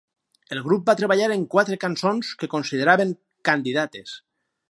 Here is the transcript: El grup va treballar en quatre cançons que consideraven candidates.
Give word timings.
El 0.53 0.61
grup 0.67 0.87
va 0.91 0.95
treballar 1.01 1.27
en 1.35 1.43
quatre 1.51 1.77
cançons 1.83 2.31
que 2.41 2.51
consideraven 2.55 3.13
candidates. 3.51 4.19